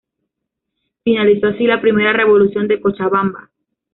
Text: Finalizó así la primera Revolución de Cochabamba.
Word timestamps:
Finalizó 1.03 1.45
así 1.49 1.67
la 1.67 1.79
primera 1.79 2.11
Revolución 2.11 2.67
de 2.67 2.81
Cochabamba. 2.81 3.51